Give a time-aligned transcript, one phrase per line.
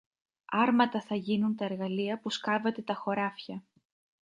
[0.51, 3.63] Άρματα θα γίνουν τα εργαλεία που σκάβετε τα χωράφια!